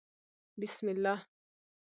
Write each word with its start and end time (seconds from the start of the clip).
بسم 0.59 0.89
الله 0.89 1.25